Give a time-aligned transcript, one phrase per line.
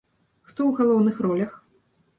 [0.47, 1.51] Хто ў галоўных ролях?